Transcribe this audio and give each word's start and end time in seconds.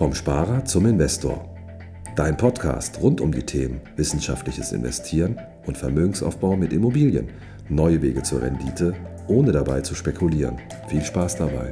Vom 0.00 0.14
Sparer 0.14 0.64
zum 0.64 0.86
Investor. 0.86 1.44
Dein 2.16 2.38
Podcast 2.38 3.02
rund 3.02 3.20
um 3.20 3.32
die 3.32 3.42
Themen 3.42 3.82
wissenschaftliches 3.96 4.72
Investieren 4.72 5.38
und 5.66 5.76
Vermögensaufbau 5.76 6.56
mit 6.56 6.72
Immobilien. 6.72 7.28
Neue 7.68 8.00
Wege 8.00 8.22
zur 8.22 8.40
Rendite, 8.40 8.94
ohne 9.28 9.52
dabei 9.52 9.82
zu 9.82 9.94
spekulieren. 9.94 10.56
Viel 10.88 11.04
Spaß 11.04 11.36
dabei. 11.36 11.68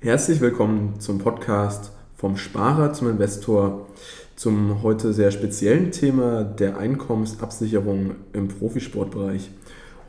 Herzlich 0.00 0.40
willkommen 0.40 1.00
zum 1.00 1.18
Podcast 1.18 1.92
vom 2.16 2.38
Sparer 2.38 2.94
zum 2.94 3.10
Investor 3.10 3.88
zum 4.36 4.82
heute 4.82 5.12
sehr 5.12 5.30
speziellen 5.30 5.92
Thema 5.92 6.44
der 6.44 6.78
Einkommensabsicherung 6.78 8.16
im 8.32 8.48
Profisportbereich. 8.48 9.50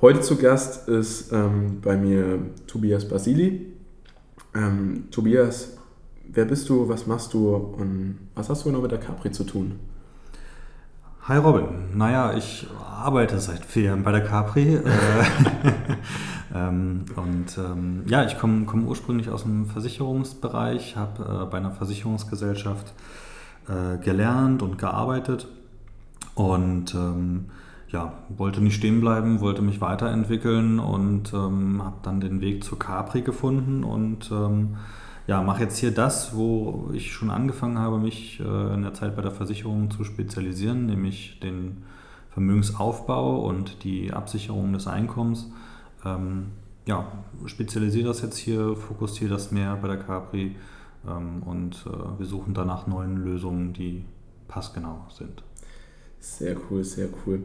Heute 0.01 0.21
zu 0.21 0.37
Gast 0.37 0.87
ist 0.89 1.31
ähm, 1.31 1.79
bei 1.81 1.95
mir 1.95 2.39
Tobias 2.67 3.07
Basili. 3.07 3.73
Ähm, 4.55 5.05
Tobias, 5.11 5.77
wer 6.27 6.45
bist 6.45 6.69
du, 6.69 6.89
was 6.89 7.05
machst 7.07 7.33
du 7.33 7.55
und 7.55 8.17
was 8.33 8.49
hast 8.49 8.65
du 8.65 8.69
genau 8.69 8.81
mit 8.81 8.91
der 8.91 8.99
Capri 8.99 9.31
zu 9.31 9.43
tun? 9.43 9.79
Hi 11.23 11.37
Robin, 11.37 11.97
naja, 11.97 12.35
ich 12.35 12.67
arbeite 12.79 13.39
seit 13.39 13.65
vier 13.65 13.83
Jahren 13.83 14.03
bei 14.03 14.11
der 14.11 14.23
Capri. 14.23 14.75
Äh, 14.75 14.81
ähm, 16.55 17.05
und 17.15 17.57
ähm, 17.57 18.03
ja, 18.07 18.25
ich 18.25 18.37
komme 18.37 18.65
komm 18.65 18.87
ursprünglich 18.87 19.29
aus 19.29 19.43
dem 19.43 19.65
Versicherungsbereich, 19.65 20.95
habe 20.95 21.43
äh, 21.43 21.45
bei 21.49 21.57
einer 21.57 21.71
Versicherungsgesellschaft 21.71 22.93
äh, 23.67 23.97
gelernt 24.03 24.61
und 24.61 24.77
gearbeitet 24.77 25.47
und 26.35 26.93
ähm, 26.93 27.45
ja, 27.89 28.13
wollte 28.29 28.61
nicht 28.61 28.75
stehen 28.75 28.99
bleiben, 28.99 29.39
wollte 29.39 29.61
mich 29.61 29.79
weiterentwickeln 29.81 30.79
und 30.79 31.33
ähm, 31.33 31.81
habe 31.83 31.97
dann 32.03 32.19
den 32.19 32.41
Weg 32.41 32.63
zur 32.63 32.77
Capri 32.77 33.21
gefunden 33.21 33.83
und 33.83 34.29
ähm, 34.31 34.75
ja, 35.27 35.41
mache 35.41 35.63
jetzt 35.63 35.77
hier 35.77 35.91
das, 35.91 36.35
wo 36.35 36.89
ich 36.93 37.13
schon 37.13 37.31
angefangen 37.31 37.79
habe, 37.79 37.97
mich 37.97 38.39
äh, 38.39 38.73
in 38.73 38.83
der 38.83 38.93
Zeit 38.93 39.15
bei 39.15 39.21
der 39.21 39.31
Versicherung 39.31 39.89
zu 39.89 40.03
spezialisieren, 40.03 40.85
nämlich 40.85 41.39
den 41.39 41.83
Vermögensaufbau 42.31 43.39
und 43.39 43.83
die 43.83 44.13
Absicherung 44.13 44.73
des 44.73 44.87
Einkommens. 44.87 45.49
Ähm, 46.05 46.47
ja, 46.85 47.07
spezialisiere 47.45 48.09
das 48.09 48.21
jetzt 48.21 48.37
hier, 48.37 48.75
fokussiere 48.75 49.31
das 49.31 49.51
mehr 49.51 49.75
bei 49.81 49.87
der 49.87 49.97
Capri 49.97 50.55
und 51.45 51.85
äh, 51.85 52.19
wir 52.19 52.25
suchen 52.25 52.53
danach 52.53 52.87
neuen 52.87 53.17
Lösungen, 53.17 53.73
die 53.73 54.05
passgenau 54.47 55.05
sind. 55.09 55.43
Sehr 56.19 56.55
cool, 56.69 56.83
sehr 56.83 57.07
cool. 57.25 57.43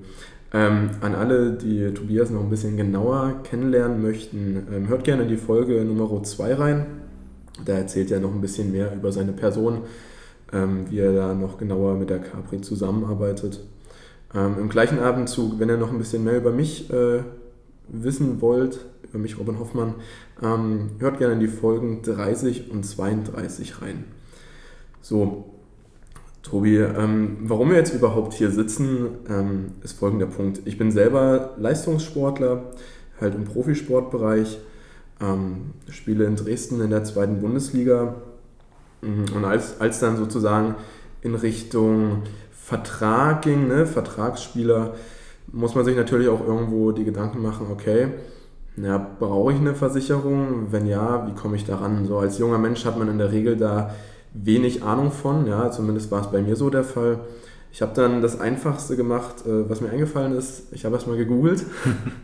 Ähm, 0.53 0.91
an 1.01 1.15
alle, 1.15 1.53
die 1.53 1.93
Tobias 1.95 2.31
noch 2.31 2.41
ein 2.41 2.51
bisschen 2.51 2.77
genauer 2.77 3.43
kennenlernen 3.45 4.03
möchten, 4.03 4.67
ähm, 4.73 4.89
hört 4.89 5.05
gerne 5.05 5.23
in 5.23 5.29
die 5.29 5.37
Folge 5.37 5.85
Nummer 5.85 6.23
2 6.23 6.55
rein. 6.55 6.87
Da 7.65 7.75
erzählt 7.75 8.11
er 8.11 8.21
noch 8.21 8.33
ein 8.33 8.41
bisschen 8.41 8.73
mehr 8.73 8.95
über 8.95 9.13
seine 9.13 9.33
Person, 9.33 9.83
ähm, 10.53 10.87
wie 10.91 10.99
er 10.99 11.13
da 11.13 11.35
noch 11.35 11.59
genauer 11.59 11.95
mit 11.95 12.11
der 12.11 12.19
Capri 12.19 12.61
zusammenarbeitet. 12.61 13.61
Ähm, 14.35 14.57
Im 14.59 14.69
gleichen 14.69 14.99
Abendzug, 14.99 15.59
wenn 15.59 15.69
ihr 15.69 15.77
noch 15.77 15.93
ein 15.93 15.99
bisschen 15.99 16.25
mehr 16.25 16.39
über 16.39 16.53
mich 16.53 16.91
äh, 16.91 17.23
wissen 17.89 18.41
wollt, 18.41 18.81
über 19.11 19.19
mich 19.19 19.39
Robin 19.39 19.59
Hoffmann, 19.59 19.95
ähm, 20.43 20.91
hört 20.99 21.19
gerne 21.19 21.35
in 21.35 21.41
die 21.41 21.49
Folgen 21.49 22.03
30 22.03 22.71
und 22.71 22.85
32 22.85 23.83
rein. 23.83 24.05
So, 25.03 25.45
Tobi, 26.43 26.79
ähm, 26.79 27.39
warum 27.43 27.71
wir 27.71 27.77
jetzt 27.77 27.95
überhaupt 27.95 28.33
hier 28.33 28.51
sitzen, 28.51 29.09
ähm, 29.29 29.73
ist 29.83 29.99
folgender 29.99 30.27
Punkt. 30.27 30.63
Ich 30.65 30.79
bin 30.79 30.91
selber 30.91 31.55
Leistungssportler, 31.59 32.71
halt 33.21 33.35
im 33.35 33.45
Profisportbereich, 33.45 34.59
ähm, 35.21 35.73
spiele 35.91 36.25
in 36.25 36.37
Dresden 36.37 36.81
in 36.81 36.91
der 36.91 37.05
zweiten 37.05 37.41
Bundesliga 37.41 38.15
mhm, 39.03 39.27
und 39.37 39.45
als, 39.45 39.81
als 39.81 40.01
dann 40.01 40.17
sozusagen 40.17 40.77
in 41.21 41.35
Richtung 41.35 42.23
Vertrag 42.51 43.43
ging, 43.43 43.69
ne, 43.69 43.85
Vertragsspieler, 43.85 44.95
muss 45.53 45.75
man 45.75 45.85
sich 45.85 45.97
natürlich 45.97 46.29
auch 46.29 46.47
irgendwo 46.47 46.93
die 46.93 47.05
Gedanken 47.05 47.43
machen, 47.43 47.67
okay, 47.71 48.09
ja, 48.83 48.99
brauche 49.19 49.53
ich 49.53 49.59
eine 49.59 49.75
Versicherung? 49.75 50.69
Wenn 50.71 50.87
ja, 50.87 51.27
wie 51.27 51.35
komme 51.35 51.57
ich 51.57 51.65
daran? 51.65 52.07
So 52.07 52.19
als 52.19 52.39
junger 52.39 52.59
Mensch 52.59 52.85
hat 52.85 52.99
man 52.99 53.09
in 53.09 53.19
der 53.19 53.33
Regel 53.33 53.57
da 53.57 53.95
wenig 54.33 54.83
Ahnung 54.83 55.11
von, 55.11 55.47
ja, 55.47 55.71
zumindest 55.71 56.11
war 56.11 56.21
es 56.21 56.31
bei 56.31 56.41
mir 56.43 56.57
so 56.57 56.71
der 56.71 56.85
Fall. 56.85 57.21
Ich 57.73 57.83
habe 57.83 57.93
dann 57.95 58.21
das 58.23 58.41
Einfachste 58.41 58.97
gemacht, 58.97 59.47
äh, 59.47 59.69
was 59.69 59.81
mir 59.81 59.91
eingefallen 59.91 60.33
ist. 60.33 60.73
Ich 60.73 60.85
habe 60.85 60.95
erstmal 60.95 61.17
gegoogelt 61.17 61.65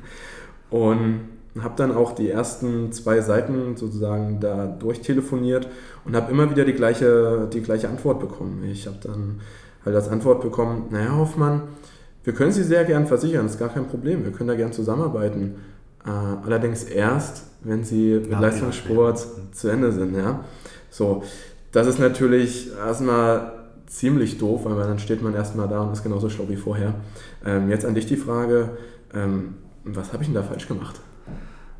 und 0.70 1.20
habe 1.60 1.74
dann 1.76 1.92
auch 1.92 2.12
die 2.12 2.30
ersten 2.30 2.92
zwei 2.92 3.20
Seiten 3.20 3.76
sozusagen 3.76 4.40
da 4.40 4.66
durchtelefoniert 4.66 5.68
und 6.04 6.14
habe 6.14 6.30
immer 6.30 6.50
wieder 6.50 6.64
die 6.64 6.74
gleiche, 6.74 7.48
die 7.52 7.62
gleiche 7.62 7.88
Antwort 7.88 8.20
bekommen. 8.20 8.64
Ich 8.70 8.86
habe 8.86 8.98
dann 9.02 9.40
halt 9.84 9.96
als 9.96 10.08
Antwort 10.08 10.42
bekommen, 10.42 10.86
naja 10.90 11.16
Hoffmann, 11.16 11.62
wir 12.24 12.34
können 12.34 12.50
Sie 12.50 12.64
sehr 12.64 12.84
gern 12.84 13.06
versichern, 13.06 13.46
ist 13.46 13.58
gar 13.58 13.68
kein 13.68 13.86
Problem, 13.86 14.24
wir 14.24 14.32
können 14.32 14.48
da 14.48 14.56
gern 14.56 14.72
zusammenarbeiten. 14.72 15.54
Äh, 16.06 16.10
allerdings 16.10 16.84
erst, 16.84 17.44
wenn 17.62 17.84
Sie 17.84 18.14
mit 18.14 18.30
ja, 18.30 18.40
Leistungssport 18.40 19.18
ja. 19.18 19.52
zu 19.52 19.68
Ende 19.68 19.92
sind. 19.92 20.16
Ja? 20.16 20.44
So, 20.90 21.24
das 21.72 21.86
ist 21.86 21.98
natürlich 21.98 22.70
erstmal 22.76 23.52
ziemlich 23.86 24.38
doof, 24.38 24.62
weil 24.64 24.76
dann 24.86 24.98
steht 24.98 25.22
man 25.22 25.34
erstmal 25.34 25.68
da 25.68 25.80
und 25.80 25.92
ist 25.92 26.02
genauso 26.02 26.28
schlau 26.28 26.48
wie 26.48 26.56
vorher. 26.56 26.94
Ähm, 27.44 27.70
jetzt 27.70 27.84
an 27.84 27.94
dich 27.94 28.06
die 28.06 28.16
Frage, 28.16 28.70
ähm, 29.14 29.54
was 29.84 30.12
habe 30.12 30.22
ich 30.22 30.28
denn 30.28 30.34
da 30.34 30.42
falsch 30.42 30.68
gemacht? 30.68 31.00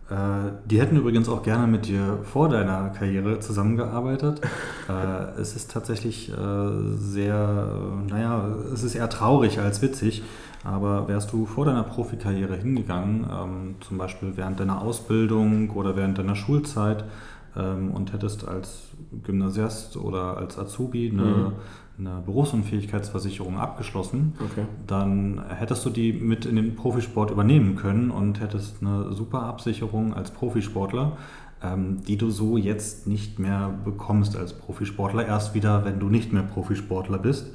Äh, 0.09 0.53
die 0.65 0.81
hätten 0.81 0.97
übrigens 0.97 1.29
auch 1.29 1.43
gerne 1.43 1.67
mit 1.67 1.87
dir 1.87 2.19
vor 2.23 2.49
deiner 2.49 2.91
Karriere 2.91 3.41
zusammengearbeitet. 3.41 4.41
äh, 4.89 5.41
es 5.41 5.57
ist 5.57 5.73
tatsächlich 5.73 6.31
äh, 6.31 6.35
sehr, 6.97 7.69
naja, 8.09 8.49
es 8.73 8.85
ist 8.85 8.95
eher 8.95 9.09
traurig 9.09 9.59
als 9.59 9.83
witzig. 9.83 10.23
Aber 10.67 11.07
wärst 11.07 11.33
du 11.33 11.47
vor 11.47 11.65
deiner 11.65 11.85
Profikarriere 11.85 12.57
hingegangen, 12.57 13.27
ähm, 13.31 13.75
zum 13.81 13.99
Beispiel 13.99 14.33
während 14.35 14.59
deiner 14.59 14.83
Ausbildung 14.83 15.71
oder 15.71 15.97
während 15.97 16.19
deiner 16.19 16.35
Schulzeit 16.35 17.05
ähm, 17.57 17.93
und 17.93 18.13
hättest 18.13 18.49
als 18.49 18.89
Gymnasiast 19.23 19.97
oder 19.97 20.37
als 20.37 20.59
Azubi 20.59 21.11
eine, 21.11 21.23
mhm. 21.23 21.53
eine 21.99 22.23
Berufsunfähigkeitsversicherung 22.27 23.59
abgeschlossen, 23.59 24.35
okay. 24.45 24.67
dann 24.87 25.41
hättest 25.49 25.87
du 25.87 25.91
die 25.91 26.13
mit 26.13 26.47
in 26.47 26.57
den 26.57 26.75
Profisport 26.75 27.31
übernehmen 27.31 27.77
können 27.77 28.11
und 28.11 28.41
hättest 28.41 28.83
eine 28.83 29.13
super 29.13 29.43
Absicherung 29.43 30.15
als 30.15 30.33
Profisportler 30.33 31.17
ähm, 31.63 32.03
die 32.07 32.17
du 32.17 32.31
so 32.31 32.57
jetzt 32.57 33.07
nicht 33.07 33.39
mehr 33.39 33.75
bekommst 33.85 34.37
als 34.37 34.53
Profisportler, 34.53 35.27
erst 35.27 35.55
wieder, 35.55 35.85
wenn 35.85 35.99
du 35.99 36.09
nicht 36.09 36.33
mehr 36.33 36.43
Profisportler 36.43 37.19
bist. 37.19 37.47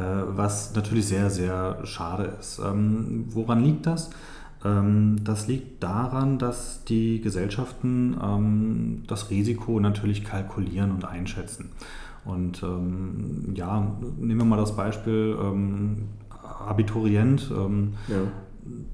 Äh, 0.00 0.36
was 0.36 0.74
natürlich 0.74 1.06
sehr, 1.06 1.30
sehr 1.30 1.78
schade 1.84 2.34
ist. 2.38 2.58
Ähm, 2.58 3.26
woran 3.30 3.62
liegt 3.62 3.86
das? 3.86 4.10
Ähm, 4.64 5.16
das 5.24 5.46
liegt 5.46 5.82
daran, 5.82 6.38
dass 6.38 6.84
die 6.84 7.20
Gesellschaften 7.20 8.16
ähm, 8.22 9.02
das 9.06 9.30
Risiko 9.30 9.78
natürlich 9.80 10.24
kalkulieren 10.24 10.92
und 10.92 11.04
einschätzen. 11.04 11.70
Und 12.24 12.62
ja, 13.54 13.96
nehmen 14.18 14.40
wir 14.40 14.44
mal 14.44 14.58
das 14.58 14.76
Beispiel 14.76 15.38
Abiturient. 16.68 17.50
Ja 17.50 18.18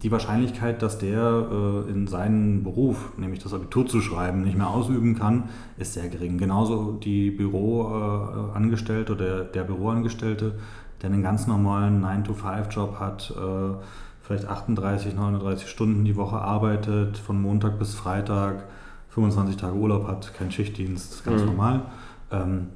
die 0.02 0.10
Wahrscheinlichkeit, 0.10 0.82
dass 0.82 0.98
der 0.98 1.48
äh, 1.50 1.90
in 1.90 2.06
seinen 2.06 2.62
Beruf, 2.62 3.12
nämlich 3.16 3.42
das 3.42 3.52
Abitur 3.54 3.86
zu 3.86 4.00
schreiben, 4.00 4.42
nicht 4.42 4.56
mehr 4.56 4.70
ausüben 4.70 5.16
kann, 5.16 5.44
ist 5.78 5.94
sehr 5.94 6.08
gering. 6.08 6.38
Genauso 6.38 6.92
die 6.92 7.30
Büroangestellte 7.30 9.12
äh, 9.12 9.16
oder 9.16 9.44
der 9.44 9.64
Büroangestellte 9.64 10.58
der 11.02 11.10
einen 11.10 11.22
ganz 11.22 11.46
normalen 11.46 12.04
9-to-5-Job 12.04 12.98
hat, 12.98 13.32
äh, 13.36 13.76
vielleicht 14.22 14.46
38, 14.46 15.14
39 15.14 15.68
Stunden 15.68 16.04
die 16.04 16.16
Woche 16.16 16.36
arbeitet, 16.36 17.18
von 17.18 17.40
Montag 17.40 17.78
bis 17.78 17.94
Freitag 17.94 18.64
25 19.10 19.56
Tage 19.56 19.74
Urlaub 19.74 20.06
hat, 20.06 20.34
kein 20.34 20.50
Schichtdienst, 20.50 21.24
ganz 21.24 21.40
mhm. 21.40 21.46
normal. 21.46 21.82
Ähm, 22.30 22.68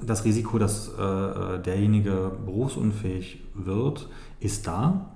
das 0.00 0.24
Risiko, 0.24 0.58
dass 0.58 0.88
äh, 0.88 1.58
derjenige 1.58 2.32
berufsunfähig 2.44 3.42
wird, 3.54 4.08
ist 4.40 4.66
da, 4.66 5.10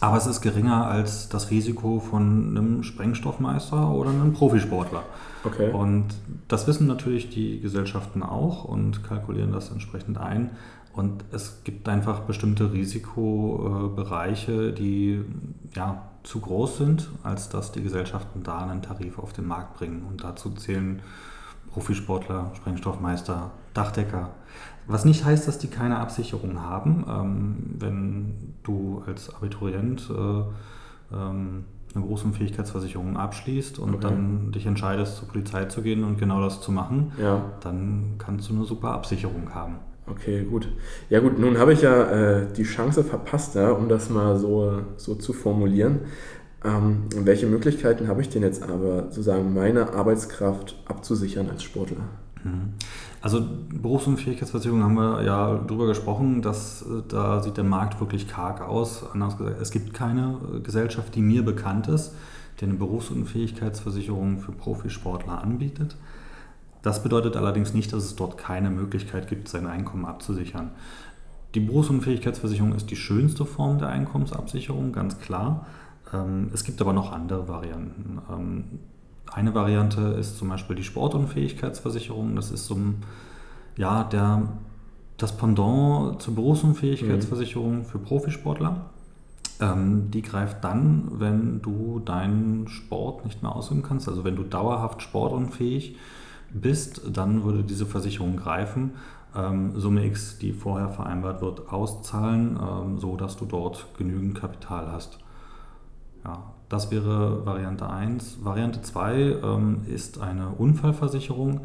aber 0.00 0.16
es 0.16 0.26
ist 0.26 0.40
geringer 0.40 0.86
als 0.86 1.28
das 1.28 1.50
Risiko 1.50 2.00
von 2.00 2.50
einem 2.50 2.82
Sprengstoffmeister 2.82 3.90
oder 3.90 4.10
einem 4.10 4.32
Profisportler. 4.32 5.04
Okay. 5.44 5.70
Und 5.70 6.06
das 6.48 6.66
wissen 6.66 6.86
natürlich 6.86 7.30
die 7.30 7.60
Gesellschaften 7.60 8.22
auch 8.22 8.64
und 8.64 9.04
kalkulieren 9.04 9.52
das 9.52 9.70
entsprechend 9.70 10.18
ein. 10.18 10.50
Und 10.96 11.24
es 11.30 11.62
gibt 11.62 11.88
einfach 11.90 12.20
bestimmte 12.20 12.72
Risikobereiche, 12.72 14.72
die 14.72 15.22
ja, 15.74 16.08
zu 16.22 16.40
groß 16.40 16.78
sind, 16.78 17.10
als 17.22 17.50
dass 17.50 17.70
die 17.70 17.82
Gesellschaften 17.82 18.42
da 18.42 18.60
einen 18.60 18.80
Tarif 18.80 19.18
auf 19.18 19.34
den 19.34 19.46
Markt 19.46 19.74
bringen. 19.74 20.06
Und 20.08 20.24
dazu 20.24 20.52
zählen 20.52 21.02
Profisportler, 21.70 22.50
Sprengstoffmeister, 22.54 23.50
Dachdecker. 23.74 24.30
Was 24.86 25.04
nicht 25.04 25.22
heißt, 25.22 25.46
dass 25.46 25.58
die 25.58 25.68
keine 25.68 25.98
Absicherung 25.98 26.62
haben. 26.62 27.04
Ähm, 27.06 27.56
wenn 27.78 28.54
du 28.62 29.02
als 29.06 29.34
Abiturient 29.34 30.08
äh, 30.08 31.14
ähm, 31.14 31.66
eine 31.94 32.04
Berufsunfähigkeitsversicherung 32.04 33.18
abschließt 33.18 33.78
und 33.78 33.96
okay. 33.96 34.00
dann 34.00 34.52
dich 34.52 34.64
entscheidest, 34.64 35.18
zur 35.18 35.28
Polizei 35.28 35.66
zu 35.66 35.82
gehen 35.82 36.04
und 36.04 36.18
genau 36.18 36.40
das 36.40 36.62
zu 36.62 36.72
machen, 36.72 37.12
ja. 37.20 37.42
dann 37.60 38.14
kannst 38.16 38.48
du 38.48 38.54
eine 38.54 38.64
super 38.64 38.92
Absicherung 38.92 39.54
haben. 39.54 39.76
Okay, 40.08 40.44
gut. 40.44 40.68
Ja 41.10 41.20
gut, 41.20 41.38
nun 41.38 41.58
habe 41.58 41.72
ich 41.72 41.82
ja 41.82 42.04
äh, 42.10 42.46
die 42.56 42.62
Chance 42.62 43.02
verpasst, 43.02 43.54
ja, 43.56 43.70
um 43.70 43.88
das 43.88 44.08
mal 44.08 44.38
so, 44.38 44.82
so 44.96 45.16
zu 45.16 45.32
formulieren. 45.32 46.00
Ähm, 46.64 47.04
welche 47.14 47.46
Möglichkeiten 47.46 48.08
habe 48.08 48.20
ich 48.20 48.28
denn 48.28 48.42
jetzt 48.42 48.62
aber, 48.62 49.04
sozusagen 49.04 49.52
meine 49.52 49.92
Arbeitskraft 49.92 50.76
abzusichern 50.86 51.50
als 51.50 51.62
Sportler? 51.62 52.08
Mhm. 52.44 52.74
Also 53.20 53.44
Berufsunfähigkeitsversicherung 53.70 54.82
haben 54.82 54.94
wir 54.94 55.22
ja 55.22 55.54
drüber 55.56 55.86
gesprochen, 55.86 56.42
dass 56.42 56.82
äh, 56.82 57.02
da 57.08 57.42
sieht 57.42 57.56
der 57.56 57.64
Markt 57.64 58.00
wirklich 58.00 58.28
karg 58.28 58.60
aus. 58.60 59.04
Anders 59.12 59.36
gesagt, 59.36 59.60
es 59.60 59.70
gibt 59.70 59.92
keine 59.92 60.38
äh, 60.54 60.60
Gesellschaft, 60.60 61.14
die 61.14 61.22
mir 61.22 61.44
bekannt 61.44 61.88
ist, 61.88 62.14
die 62.60 62.66
eine 62.66 62.74
Berufsunfähigkeitsversicherung 62.74 64.38
für 64.38 64.52
Profisportler 64.52 65.42
anbietet. 65.42 65.96
Das 66.86 67.02
bedeutet 67.02 67.36
allerdings 67.36 67.74
nicht, 67.74 67.92
dass 67.92 68.04
es 68.04 68.14
dort 68.14 68.38
keine 68.38 68.70
Möglichkeit 68.70 69.26
gibt, 69.26 69.48
sein 69.48 69.66
Einkommen 69.66 70.04
abzusichern. 70.04 70.70
Die 71.56 71.58
Berufsunfähigkeitsversicherung 71.58 72.76
ist 72.76 72.92
die 72.92 72.96
schönste 72.96 73.44
Form 73.44 73.80
der 73.80 73.88
Einkommensabsicherung, 73.88 74.92
ganz 74.92 75.18
klar. 75.18 75.66
Ähm, 76.14 76.48
es 76.54 76.62
gibt 76.62 76.80
aber 76.80 76.92
noch 76.92 77.10
andere 77.10 77.48
Varianten. 77.48 78.20
Ähm, 78.30 78.64
eine 79.32 79.52
Variante 79.52 80.00
ist 80.00 80.38
zum 80.38 80.48
Beispiel 80.48 80.76
die 80.76 80.84
Sportunfähigkeitsversicherung. 80.84 82.36
Das 82.36 82.52
ist 82.52 82.66
so 82.66 82.76
ein, 82.76 83.02
ja, 83.76 84.04
der, 84.04 84.42
das 85.16 85.36
Pendant 85.36 86.22
zur 86.22 86.36
Berufsunfähigkeitsversicherung 86.36 87.84
für 87.84 87.98
Profisportler. 87.98 88.82
Ähm, 89.58 90.12
die 90.12 90.22
greift 90.22 90.62
dann, 90.62 91.08
wenn 91.18 91.62
du 91.62 91.98
deinen 91.98 92.68
Sport 92.68 93.24
nicht 93.24 93.42
mehr 93.42 93.56
ausüben 93.56 93.82
kannst, 93.82 94.08
also 94.08 94.22
wenn 94.22 94.36
du 94.36 94.44
dauerhaft 94.44 95.02
sportunfähig 95.02 95.94
bist, 95.94 96.25
dann 97.12 97.44
würde 97.44 97.62
diese 97.62 97.86
Versicherung 97.86 98.36
greifen. 98.36 98.92
Ähm, 99.34 99.78
Summe 99.78 100.04
X, 100.06 100.38
die 100.38 100.52
vorher 100.52 100.88
vereinbart 100.88 101.42
wird, 101.42 101.68
auszahlen, 101.70 102.58
ähm, 102.60 102.98
so 102.98 103.16
dass 103.16 103.36
du 103.36 103.44
dort 103.44 103.86
genügend 103.98 104.34
Kapital 104.34 104.90
hast. 104.90 105.18
Ja, 106.24 106.54
das 106.68 106.90
wäre 106.90 107.44
Variante 107.44 107.88
1. 107.88 108.38
Variante 108.42 108.82
2 108.82 109.14
ähm, 109.14 109.82
ist 109.86 110.20
eine 110.20 110.48
Unfallversicherung. 110.48 111.60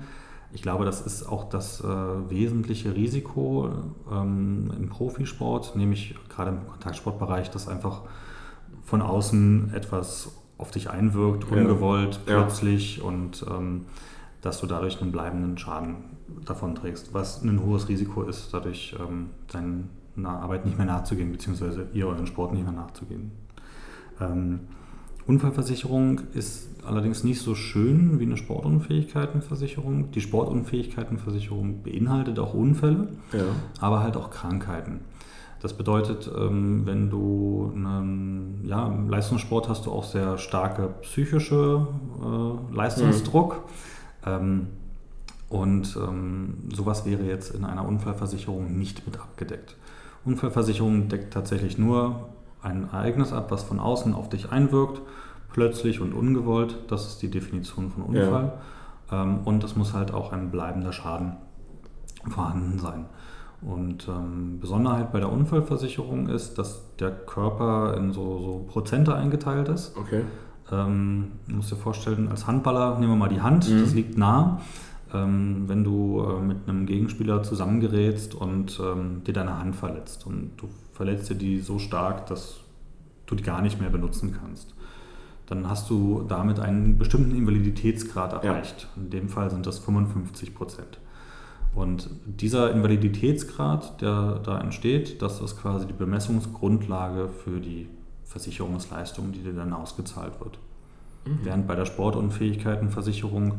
Ich 0.53 0.61
glaube, 0.61 0.83
das 0.83 1.01
ist 1.01 1.23
auch 1.23 1.45
das 1.49 1.81
äh, 1.81 1.87
wesentliche 1.87 2.93
Risiko 2.93 3.69
ähm, 4.11 4.71
im 4.77 4.89
Profisport, 4.89 5.75
nämlich 5.75 6.15
gerade 6.29 6.51
im 6.51 6.67
Kontaktsportbereich, 6.67 7.49
dass 7.51 7.69
einfach 7.69 8.01
von 8.83 9.01
außen 9.01 9.73
etwas 9.73 10.31
auf 10.57 10.71
dich 10.71 10.89
einwirkt, 10.89 11.49
ungewollt, 11.49 12.19
ja. 12.27 12.41
plötzlich 12.41 12.97
ja. 12.97 13.05
und 13.05 13.45
ähm, 13.49 13.85
dass 14.41 14.59
du 14.59 14.67
dadurch 14.67 15.01
einen 15.01 15.11
bleibenden 15.11 15.57
Schaden 15.57 15.97
davon 16.45 16.75
trägst, 16.75 17.13
was 17.13 17.43
ein 17.43 17.63
hohes 17.63 17.87
Risiko 17.87 18.23
ist, 18.23 18.53
dadurch 18.53 18.95
ähm, 18.99 19.29
deiner 19.51 20.41
Arbeit 20.41 20.65
nicht 20.65 20.77
mehr 20.77 20.87
nachzugehen, 20.87 21.31
beziehungsweise 21.31 21.87
ihr 21.93 22.07
euren 22.07 22.27
Sport 22.27 22.53
nicht 22.53 22.63
mehr 22.63 22.73
nachzugehen. 22.73 23.31
Ähm, 24.19 24.61
Unfallversicherung 25.27 26.21
ist 26.33 26.69
allerdings 26.85 27.23
nicht 27.23 27.41
so 27.41 27.53
schön 27.53 28.19
wie 28.19 28.23
eine 28.23 28.37
Sportunfähigkeitenversicherung. 28.37 30.11
Die 30.11 30.21
Sportunfähigkeitenversicherung 30.21 31.83
beinhaltet 31.83 32.39
auch 32.39 32.53
Unfälle, 32.53 33.09
ja. 33.31 33.43
aber 33.79 34.01
halt 34.01 34.17
auch 34.17 34.31
Krankheiten. 34.31 35.01
Das 35.61 35.73
bedeutet, 35.73 36.29
ähm, 36.35 36.87
wenn 36.87 37.11
du 37.11 37.71
einen, 37.75 38.65
ja, 38.65 38.87
im 38.87 39.09
Leistungssport 39.09 39.69
hast 39.69 39.85
du 39.85 39.91
auch 39.91 40.03
sehr 40.03 40.39
starke 40.39 40.89
psychische 41.03 41.87
äh, 42.19 42.75
Leistungsdruck. 42.75 43.53
Mhm. 43.53 44.00
Ähm, 44.25 44.67
und 45.49 45.97
ähm, 45.97 46.69
sowas 46.73 47.05
wäre 47.05 47.23
jetzt 47.23 47.53
in 47.53 47.65
einer 47.65 47.85
Unfallversicherung 47.85 48.77
nicht 48.77 49.05
mit 49.05 49.19
abgedeckt. 49.19 49.75
Unfallversicherung 50.23 51.09
deckt 51.09 51.33
tatsächlich 51.33 51.77
nur 51.77 52.29
ein 52.61 52.87
Ereignis 52.91 53.33
ab, 53.33 53.51
was 53.51 53.63
von 53.63 53.79
außen 53.79 54.13
auf 54.13 54.29
dich 54.29 54.51
einwirkt, 54.51 55.01
plötzlich 55.51 55.99
und 55.99 56.13
ungewollt. 56.13 56.77
Das 56.87 57.07
ist 57.07 57.21
die 57.21 57.29
Definition 57.29 57.89
von 57.89 58.03
Unfall. 58.03 58.53
Ja. 59.11 59.23
Ähm, 59.23 59.39
und 59.43 59.63
es 59.63 59.75
muss 59.75 59.93
halt 59.93 60.13
auch 60.13 60.31
ein 60.31 60.51
bleibender 60.51 60.93
Schaden 60.93 61.37
vorhanden 62.29 62.79
sein. 62.79 63.05
Und 63.61 64.07
ähm, 64.07 64.59
Besonderheit 64.59 65.11
bei 65.11 65.19
der 65.19 65.31
Unfallversicherung 65.31 66.29
ist, 66.29 66.57
dass 66.57 66.95
der 66.97 67.11
Körper 67.11 67.95
in 67.95 68.11
so, 68.11 68.39
so 68.39 68.65
Prozente 68.67 69.15
eingeteilt 69.15 69.67
ist. 69.69 69.95
Okay. 69.97 70.23
Ähm, 70.71 71.31
du 71.47 71.55
musst 71.55 71.71
dir 71.71 71.75
vorstellen, 71.75 72.29
als 72.29 72.47
Handballer 72.47 72.97
nehmen 72.99 73.11
wir 73.13 73.17
mal 73.17 73.29
die 73.29 73.41
Hand, 73.41 73.69
mhm. 73.69 73.81
das 73.81 73.93
liegt 73.93 74.17
nah. 74.17 74.61
Ähm, 75.13 75.63
wenn 75.67 75.83
du 75.83 76.23
äh, 76.23 76.41
mit 76.41 76.57
einem 76.67 76.85
Gegenspieler 76.85 77.43
zusammengerätst 77.43 78.33
und 78.33 78.79
ähm, 78.81 79.23
dir 79.25 79.33
deine 79.33 79.59
Hand 79.59 79.75
verletzt 79.75 80.25
und 80.25 80.51
du 80.57 80.69
verletzt 80.93 81.29
dir 81.29 81.35
die 81.35 81.59
so 81.59 81.79
stark, 81.79 82.27
dass 82.27 82.61
du 83.25 83.35
die 83.35 83.43
gar 83.43 83.61
nicht 83.61 83.81
mehr 83.81 83.89
benutzen 83.89 84.37
kannst. 84.39 84.73
Dann 85.47 85.69
hast 85.69 85.89
du 85.89 86.23
damit 86.29 86.61
einen 86.61 86.97
bestimmten 86.97 87.35
Invaliditätsgrad 87.35 88.31
erreicht. 88.31 88.87
Ja. 88.95 89.01
In 89.01 89.09
dem 89.09 89.27
Fall 89.27 89.49
sind 89.49 89.67
das 89.67 89.79
55 89.79 90.55
Prozent. 90.55 90.99
Und 91.73 92.09
dieser 92.25 92.71
Invaliditätsgrad, 92.71 94.01
der 94.01 94.39
da 94.43 94.59
entsteht, 94.59 95.21
das 95.21 95.41
ist 95.41 95.57
quasi 95.57 95.87
die 95.87 95.93
Bemessungsgrundlage 95.93 97.29
für 97.29 97.59
die 97.59 97.87
Versicherungsleistung, 98.31 99.31
die 99.31 99.39
dir 99.39 99.53
dann 99.53 99.73
ausgezahlt 99.73 100.39
wird. 100.39 100.57
Mhm. 101.25 101.39
Während 101.43 101.67
bei 101.67 101.75
der 101.75 101.85
Sportunfähigkeitenversicherung 101.85 103.55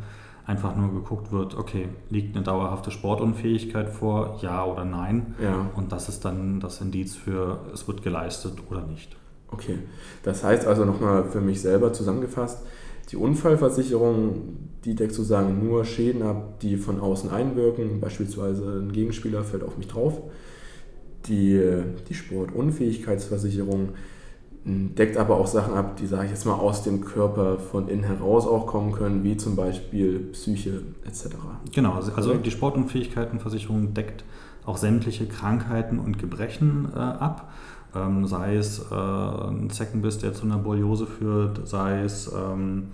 einfach 0.46 0.74
nur 0.74 0.92
geguckt 0.92 1.30
wird, 1.30 1.54
okay, 1.54 1.88
liegt 2.10 2.34
eine 2.34 2.44
dauerhafte 2.44 2.90
Sportunfähigkeit 2.90 3.88
vor, 3.90 4.38
ja 4.42 4.64
oder 4.64 4.84
nein. 4.84 5.34
Ja. 5.40 5.70
Und 5.76 5.92
das 5.92 6.08
ist 6.08 6.24
dann 6.24 6.58
das 6.58 6.80
Indiz 6.80 7.14
für, 7.14 7.60
es 7.72 7.86
wird 7.86 8.02
geleistet 8.02 8.54
oder 8.70 8.82
nicht. 8.82 9.16
Okay, 9.48 9.78
das 10.22 10.42
heißt 10.42 10.66
also 10.66 10.84
nochmal 10.84 11.24
für 11.24 11.40
mich 11.40 11.60
selber 11.60 11.92
zusammengefasst, 11.92 12.62
die 13.10 13.16
Unfallversicherung, 13.16 14.70
die 14.84 14.94
deckt 14.94 15.12
sozusagen 15.12 15.62
nur 15.62 15.84
Schäden 15.84 16.22
ab, 16.22 16.60
die 16.60 16.78
von 16.78 16.98
außen 16.98 17.30
einwirken, 17.30 18.00
beispielsweise 18.00 18.80
ein 18.80 18.92
Gegenspieler 18.92 19.44
fällt 19.44 19.62
auf 19.62 19.76
mich 19.76 19.88
drauf. 19.88 20.22
Die, 21.26 21.60
die 22.08 22.14
Sportunfähigkeitsversicherung 22.14 23.90
deckt 24.64 25.16
aber 25.16 25.36
auch 25.36 25.46
Sachen 25.46 25.74
ab, 25.74 25.96
die, 25.96 26.06
sage 26.06 26.26
ich 26.26 26.30
jetzt 26.30 26.46
mal, 26.46 26.54
aus 26.54 26.82
dem 26.82 27.04
Körper 27.04 27.58
von 27.58 27.88
innen 27.88 28.04
heraus 28.04 28.46
auch 28.46 28.66
kommen 28.66 28.92
können, 28.92 29.24
wie 29.24 29.36
zum 29.36 29.56
Beispiel 29.56 30.20
Psyche 30.32 30.82
etc. 31.04 31.36
Genau, 31.72 31.94
also, 31.94 32.12
also 32.12 32.34
die 32.34 32.50
Sportunfähigkeitenversicherung 32.50 33.92
deckt 33.94 34.24
auch 34.64 34.76
sämtliche 34.76 35.26
Krankheiten 35.26 35.98
und 35.98 36.18
Gebrechen 36.18 36.88
äh, 36.94 36.98
ab. 36.98 37.52
Ähm, 37.94 38.26
sei 38.26 38.56
es 38.56 38.86
äh, 38.90 38.94
ein 38.94 39.68
Zeckenbiss, 39.70 40.18
der 40.18 40.32
zu 40.32 40.44
einer 40.44 40.58
Borreliose 40.58 41.06
führt, 41.06 41.66
sei 41.68 42.02
es 42.02 42.32
ähm, 42.32 42.88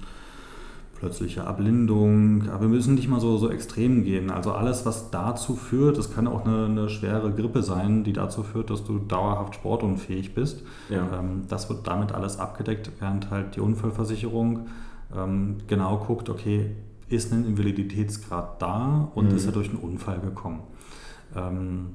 plötzliche 0.99 1.41
Erblindung. 1.41 2.49
Aber 2.49 2.63
wir 2.63 2.69
müssen 2.69 2.95
nicht 2.95 3.09
mal 3.09 3.21
so, 3.21 3.37
so 3.39 3.51
extrem 3.51 4.05
gehen. 4.05 4.31
Also 4.31 4.53
alles, 4.53 4.85
was 4.85 5.11
dazu 5.11 5.55
führt, 5.55 5.97
das 5.99 6.13
kann 6.13 6.27
auch 6.27 6.45
eine, 6.45 6.67
eine 6.67 6.89
schwere 6.89 7.33
Grippe 7.33 7.63
sein, 7.63 8.05
die 8.05 8.13
dazu 8.13 8.43
führt, 8.43 8.71
dass 8.71 8.85
du 8.85 8.99
dauerhaft 8.99 9.55
sportunfähig 9.55 10.35
bist. 10.35 10.65
Ja. 10.89 11.21
Ähm, 11.21 11.45
das 11.49 11.69
wird 11.69 11.87
damit 11.87 12.13
alles 12.13 12.39
abgedeckt, 12.39 12.91
während 12.99 13.31
halt 13.31 13.57
die 13.57 13.61
Unfallversicherung 13.61 14.67
ähm, 15.17 15.59
genau 15.67 15.99
guckt, 15.99 16.29
okay, 16.29 16.73
ist 17.09 17.33
ein 17.33 17.47
Invaliditätsgrad 17.47 18.61
da 18.61 19.11
und 19.15 19.31
mhm. 19.31 19.37
ist 19.37 19.47
er 19.47 19.53
durch 19.53 19.71
einen 19.71 19.79
Unfall 19.79 20.21
gekommen. 20.21 20.61
Ähm, 21.35 21.95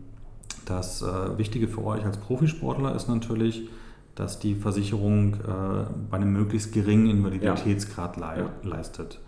das 0.65 1.01
äh, 1.01 1.37
Wichtige 1.37 1.67
für 1.67 1.83
euch 1.83 2.05
als 2.05 2.17
Profisportler 2.17 2.95
ist 2.95 3.09
natürlich, 3.09 3.69
dass 4.15 4.39
die 4.39 4.55
Versicherung 4.55 5.33
äh, 5.33 5.37
bei 6.09 6.17
einem 6.17 6.33
möglichst 6.33 6.71
geringen 6.71 7.09
Invaliditätsgrad 7.09 8.17
ja. 8.17 8.33
le 8.35 8.49
leistet. 8.63 9.19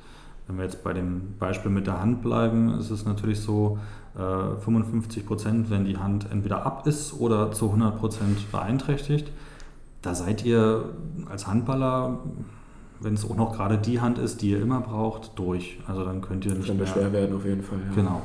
Wenn 0.48 0.58
wir 0.58 0.66
jetzt 0.66 0.84
bei 0.84 0.94
dem 0.94 1.36
Beispiel 1.40 1.72
mit 1.72 1.88
der 1.88 2.00
Hand 2.00 2.22
bleiben, 2.22 2.78
ist 2.78 2.92
es 2.92 3.06
natürlich 3.06 3.40
so, 3.40 3.80
äh, 4.16 4.62
55 4.62 5.26
Prozent, 5.26 5.70
wenn 5.70 5.86
die 5.86 5.98
Hand 5.98 6.28
entweder 6.32 6.66
ab 6.66 6.88
ist 6.88 7.14
oder 7.20 7.52
zu 7.52 7.66
100 7.66 7.98
Prozent 7.98 8.52
beeinträchtigt. 8.52 9.32
Da 10.02 10.16
seid 10.16 10.46
ihr 10.46 10.86
als 11.30 11.48
Handballer, 11.48 12.20
wenn 13.00 13.16
es 13.16 13.30
auch 13.30 13.36
noch 13.36 13.54
gerade 13.56 13.78
die 13.78 14.00
Hand 14.00 14.18
ist, 14.18 14.42
die 14.42 14.52
ihr 14.52 14.62
immer 14.62 14.82
braucht, 14.82 15.38
durch. 15.38 15.80
Also 15.88 16.06
dann 16.06 16.22
könnt 16.22 16.46
ihr 16.46 16.54
nicht 16.54 16.68
Kann 16.68 16.78
mehr... 16.78 16.88
schwer 16.88 17.12
werden 17.12 17.36
auf 17.36 17.44
jeden 17.44 17.64
Fall. 17.64 17.80
Ja. 17.90 17.96
Genau. 17.96 18.22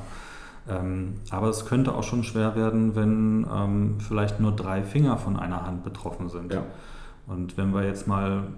Ähm, 0.68 1.14
aber 1.30 1.48
es 1.48 1.66
könnte 1.66 1.94
auch 1.94 2.02
schon 2.02 2.22
schwer 2.22 2.54
werden, 2.54 2.94
wenn 2.94 3.46
ähm, 3.52 3.94
vielleicht 3.98 4.40
nur 4.40 4.52
drei 4.52 4.82
Finger 4.82 5.16
von 5.16 5.38
einer 5.38 5.66
Hand 5.66 5.82
betroffen 5.84 6.28
sind. 6.28 6.52
Ja. 6.52 6.64
Und 7.26 7.56
wenn 7.56 7.72
wir 7.72 7.84
jetzt 7.84 8.06
mal 8.06 8.48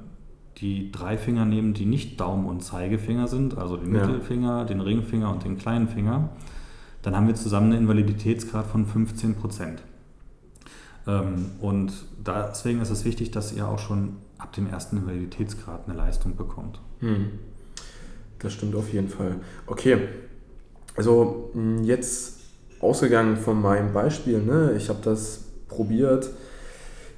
die 0.59 0.93
drei 0.93 1.17
Finger 1.17 1.45
nehmen, 1.45 1.75
die 1.75 1.87
nicht 1.87 2.21
Daumen 2.21 2.47
und 2.47 2.63
Zeigefinger 2.63 3.29
sind, 3.29 3.57
also 3.57 3.77
den 3.77 3.95
Ja. 3.95 4.07
Mittelfinger, 4.07 4.65
den 4.65 4.81
Ringfinger 4.81 5.31
und 5.31 5.45
den 5.45 5.57
kleinen 5.59 5.89
Finger, 5.89 6.31
dann 7.03 7.17
haben 7.17 7.27
wir 7.27 7.35
zusammen 7.35 7.73
einen 7.73 7.83
Invaliditätsgrad 7.83 8.67
von 8.67 8.87
15 8.87 9.35
Prozent. 9.35 9.83
Ähm, 11.07 11.51
und 11.61 11.93
deswegen 12.25 12.81
ist 12.81 12.91
es 12.91 13.05
wichtig, 13.05 13.31
dass 13.31 13.53
ihr 13.53 13.67
auch 13.67 13.79
schon 13.79 14.17
ab 14.39 14.53
dem 14.53 14.69
ersten 14.69 14.99
Invaliditätsgrad 14.99 15.89
eine 15.89 15.97
Leistung 15.97 16.37
bekommt. 16.37 16.81
Hm. 17.01 17.31
Das 18.39 18.53
stimmt 18.53 18.75
auf 18.75 18.93
jeden 18.93 19.09
Fall. 19.09 19.37
Okay, 19.67 19.99
also 20.97 21.51
jetzt 21.83 22.41
ausgegangen 22.81 23.37
von 23.37 23.61
meinem 23.61 23.93
Beispiel, 23.93 24.43
ne? 24.43 24.75
ich 24.77 24.89
habe 24.89 24.99
das 25.03 25.45
probiert, 25.69 26.31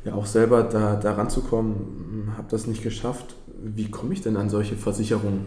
ja 0.04 0.14
auch 0.14 0.26
selber 0.26 0.62
da, 0.62 0.97
da 0.97 1.14
ranzukommen, 1.14 2.33
habe 2.37 2.49
das 2.50 2.66
nicht 2.66 2.83
geschafft. 2.83 3.35
Wie 3.62 3.90
komme 3.90 4.12
ich 4.12 4.21
denn 4.21 4.37
an 4.37 4.50
solche 4.50 4.76
Versicherungen? 4.76 5.47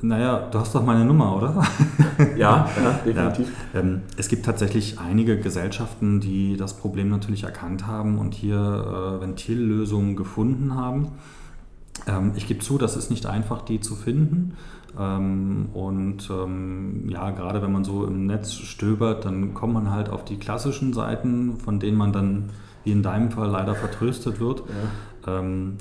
Naja, 0.00 0.48
du 0.50 0.60
hast 0.60 0.74
doch 0.76 0.84
meine 0.84 1.04
Nummer, 1.04 1.36
oder? 1.36 1.66
Ja, 2.36 2.68
ja 2.82 2.92
definitiv. 3.04 3.52
Ja, 3.72 3.80
ähm, 3.80 4.02
es 4.16 4.28
gibt 4.28 4.44
tatsächlich 4.44 4.98
einige 4.98 5.38
Gesellschaften, 5.38 6.20
die 6.20 6.56
das 6.56 6.74
Problem 6.74 7.08
natürlich 7.10 7.44
erkannt 7.44 7.86
haben 7.86 8.18
und 8.18 8.34
hier 8.34 8.56
äh, 8.56 9.20
Ventillösungen 9.20 10.16
gefunden 10.16 10.74
haben. 10.74 11.12
Ähm, 12.06 12.32
ich 12.36 12.46
gebe 12.46 12.60
zu, 12.60 12.78
das 12.78 12.96
ist 12.96 13.10
nicht 13.10 13.26
einfach, 13.26 13.62
die 13.62 13.80
zu 13.80 13.94
finden. 13.96 14.56
Ähm, 14.98 15.68
und 15.74 16.28
ähm, 16.30 17.08
ja, 17.08 17.30
gerade 17.30 17.62
wenn 17.62 17.72
man 17.72 17.84
so 17.84 18.04
im 18.04 18.26
Netz 18.26 18.54
stöbert, 18.54 19.24
dann 19.24 19.54
kommt 19.54 19.74
man 19.74 19.90
halt 19.90 20.08
auf 20.08 20.24
die 20.24 20.36
klassischen 20.36 20.92
Seiten, 20.92 21.58
von 21.58 21.78
denen 21.78 21.96
man 21.96 22.12
dann, 22.12 22.50
wie 22.84 22.92
in 22.92 23.02
deinem 23.02 23.30
Fall, 23.30 23.48
leider 23.50 23.74
vertröstet 23.74 24.40
wird. 24.40 24.60
Ja. 24.60 24.74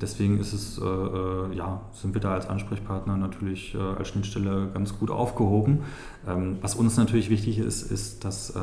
Deswegen 0.01 0.39
ist 0.41 0.51
es, 0.51 0.77
äh, 0.77 0.83
äh, 0.83 1.55
ja, 1.55 1.79
sind 1.93 2.13
wir 2.13 2.19
da 2.19 2.33
als 2.33 2.49
Ansprechpartner 2.49 3.15
natürlich 3.15 3.75
äh, 3.75 3.77
als 3.77 4.09
Schnittstelle 4.09 4.67
ganz 4.73 4.99
gut 4.99 5.09
aufgehoben. 5.09 5.83
Was 6.59 6.75
uns 6.75 6.97
natürlich 6.97 7.29
wichtig 7.29 7.59
ist, 7.59 7.89
ist, 7.89 8.25
dass, 8.25 8.53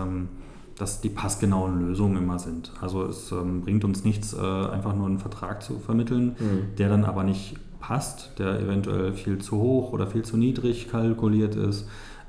dass 0.78 1.00
die 1.00 1.08
passgenauen 1.08 1.86
Lösungen 1.86 2.16
immer 2.16 2.38
sind. 2.38 2.72
Also 2.80 3.04
es 3.04 3.30
ähm, 3.32 3.62
bringt 3.62 3.84
uns 3.84 4.04
nichts, 4.04 4.32
äh, 4.34 4.38
einfach 4.38 4.94
nur 4.94 5.06
einen 5.06 5.18
Vertrag 5.18 5.62
zu 5.62 5.78
vermitteln, 5.78 6.36
Mhm. 6.38 6.76
der 6.78 6.88
dann 6.88 7.04
aber 7.04 7.22
nicht 7.24 7.56
passt, 7.80 8.32
der 8.38 8.60
eventuell 8.60 9.12
viel 9.12 9.38
zu 9.38 9.56
hoch 9.58 9.92
oder 9.92 10.06
viel 10.06 10.22
zu 10.22 10.36
niedrig 10.36 10.90
kalkuliert 10.90 11.54
ist, 11.54 11.86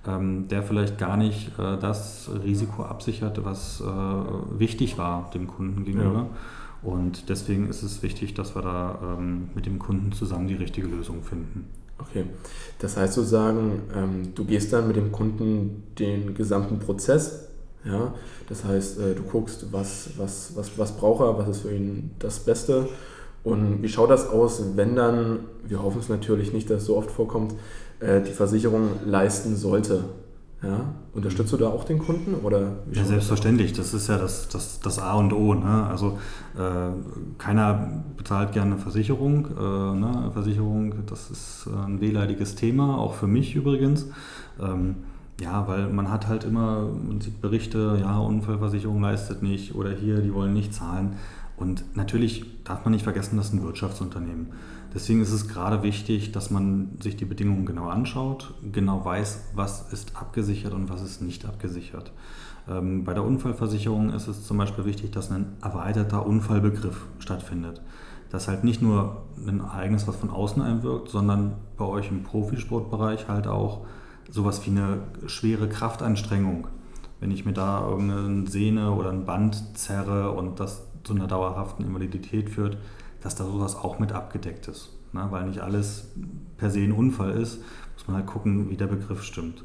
ähm, 0.08 0.48
der 0.50 0.62
vielleicht 0.64 0.98
gar 0.98 1.18
nicht 1.18 1.58
äh, 1.58 1.78
das 1.80 2.30
Risiko 2.44 2.84
absichert, 2.84 3.44
was 3.44 3.82
äh, 3.82 3.86
wichtig 4.60 4.98
war 4.98 5.30
dem 5.34 5.48
Kunden 5.48 5.84
gegenüber. 5.86 6.28
Und 6.84 7.30
deswegen 7.30 7.68
ist 7.68 7.82
es 7.82 8.04
wichtig, 8.04 8.36
dass 8.36 8.56
wir 8.56 8.62
da 8.62 9.00
ähm, 9.18 9.50
mit 9.56 9.66
dem 9.66 9.80
Kunden 9.80 10.12
zusammen 10.12 10.48
die 10.48 10.54
richtige 10.54 10.86
Lösung 10.88 11.24
finden. 11.24 11.66
Okay, 11.98 12.26
das 12.80 12.98
heißt 12.98 13.14
sozusagen, 13.14 13.82
ähm, 13.96 14.36
du 14.36 14.44
gehst 14.46 14.72
dann 14.74 14.86
mit 14.88 14.98
dem 14.98 15.12
Kunden 15.12 15.84
den 15.98 16.36
gesamten 16.36 16.78
Prozess, 16.78 17.48
ja, 17.86 18.14
das 18.50 18.66
heißt, 18.66 19.00
äh, 19.00 19.16
du 19.16 19.24
guckst, 19.24 19.68
was, 19.72 20.10
was, 20.18 20.52
was, 20.56 20.78
was 20.78 20.92
braucht 20.94 21.22
er, 21.22 21.38
was 21.38 21.48
ist 21.50 21.62
für 21.62 21.74
ihn 21.74 22.12
das 22.20 22.40
Beste 22.40 22.88
und 23.46 23.84
wie 23.84 23.90
schaut 23.90 24.10
das 24.10 24.28
aus, 24.28 24.62
wenn 24.76 24.96
dann, 24.96 25.40
wir 25.68 25.84
hoffen 25.84 26.00
es 26.00 26.10
natürlich 26.10 26.52
nicht, 26.52 26.70
dass 26.70 26.82
es 26.82 26.88
so 26.88 26.98
oft 26.98 27.12
vorkommt, 27.12 27.54
äh, 28.00 28.22
die 28.22 28.32
Versicherung 28.32 28.90
leisten 29.06 29.56
sollte. 29.56 30.04
Ja? 30.64 30.96
Unterstützt 31.14 31.54
du 31.54 31.58
da 31.58 31.70
auch 31.70 31.84
den 31.84 32.00
Kunden? 32.00 32.34
Oder 32.44 32.72
Ja, 32.92 33.06
selbstverständlich. 33.06 33.74
Das 33.74 33.94
ist 33.94 34.10
ja 34.10 34.18
das, 34.18 34.50
das, 34.50 34.80
das 34.80 34.98
A 34.98 35.14
und 35.14 35.32
O. 35.32 35.54
Ne? 35.54 35.88
Also 35.88 36.18
äh, 36.58 36.90
keiner 37.38 38.04
bezahlt 38.18 38.52
gerne 38.52 38.74
eine 38.74 38.82
Versicherung. 38.82 39.46
Äh, 39.46 39.62
ne? 39.62 40.32
Versicherung, 40.34 41.06
das 41.06 41.30
ist 41.30 41.68
äh, 41.68 41.86
ein 41.86 42.02
wehleidiges 42.02 42.56
Thema, 42.56 42.98
auch 42.98 43.14
für 43.14 43.28
mich 43.28 43.56
übrigens. 43.56 44.08
Ähm, 44.60 44.96
ja, 45.42 45.68
weil 45.68 45.90
man 45.90 46.10
hat 46.10 46.28
halt 46.28 46.44
immer, 46.44 46.88
man 46.88 47.20
sieht 47.20 47.42
Berichte, 47.42 47.98
ja, 48.00 48.18
Unfallversicherung 48.20 49.02
leistet 49.02 49.44
nicht 49.44 49.76
oder 49.76 49.92
hier, 49.92 50.22
die 50.22 50.34
wollen 50.34 50.54
nicht 50.54 50.74
zahlen. 50.74 51.18
Und 51.58 51.96
natürlich 51.96 52.46
darf 52.64 52.84
man 52.84 52.94
nicht 52.94 53.04
vergessen, 53.04 53.38
das 53.38 53.48
ist 53.48 53.54
ein 53.54 53.64
Wirtschaftsunternehmen. 53.64 54.48
Deswegen 54.94 55.22
ist 55.22 55.32
es 55.32 55.48
gerade 55.50 55.84
wichtig, 55.84 56.32
dass 56.32 56.52
man 56.52 56.98
sich 57.02 57.18
die 57.18 57.26
Bedingungen 57.26 57.66
genau 57.66 57.88
anschaut, 57.88 58.54
genau 58.72 59.04
weiß, 59.04 59.52
was 59.54 59.92
ist 59.92 60.16
abgesichert 60.16 60.74
und 60.74 60.90
was 60.90 61.02
ist 61.02 61.22
nicht 61.22 61.46
abgesichert. 61.46 62.14
Ähm, 62.70 63.04
bei 63.04 63.14
der 63.14 63.24
Unfallversicherung 63.24 64.14
ist 64.14 64.28
es 64.28 64.46
zum 64.46 64.58
Beispiel 64.58 64.86
wichtig, 64.86 65.12
dass 65.12 65.32
ein 65.32 65.58
erweiterter 65.62 66.26
Unfallbegriff 66.26 67.06
stattfindet. 67.20 67.82
Dass 68.30 68.48
halt 68.48 68.64
nicht 68.64 68.82
nur 68.82 69.24
ein 69.46 69.60
Ereignis, 69.60 70.08
was 70.08 70.16
von 70.16 70.30
außen 70.30 70.62
einwirkt, 70.62 71.10
sondern 71.10 71.54
bei 71.78 71.86
euch 71.86 72.10
im 72.10 72.24
Profisportbereich 72.24 73.28
halt 73.28 73.48
auch 73.48 73.86
sowas 74.30 74.66
wie 74.66 74.72
eine 74.72 75.00
schwere 75.28 75.70
Kraftanstrengung. 75.70 76.68
Wenn 77.20 77.32
ich 77.32 77.46
mir 77.46 77.54
da 77.54 77.88
irgendeine 77.88 78.48
Sehne 78.48 78.92
oder 78.92 79.12
ein 79.12 79.26
Band 79.26 79.78
zerre 79.78 80.32
und 80.32 80.60
das 80.60 80.84
zu 81.04 81.14
einer 81.14 81.28
dauerhaften 81.28 81.86
Invalidität 81.86 82.50
führt, 82.50 82.78
dass 83.22 83.36
da 83.36 83.46
sowas 83.46 83.76
auch 83.76 84.00
mit 84.00 84.12
abgedeckt 84.12 84.68
ist. 84.68 84.90
Ne? 85.14 85.28
Weil 85.30 85.48
nicht 85.48 85.62
alles 85.62 86.12
per 86.58 86.70
se 86.70 86.82
ein 86.82 86.92
Unfall 86.92 87.32
ist, 87.32 87.60
muss 87.94 88.08
man 88.08 88.18
halt 88.18 88.28
gucken, 88.28 88.70
wie 88.70 88.76
der 88.76 88.88
Begriff 88.88 89.24
stimmt. 89.24 89.64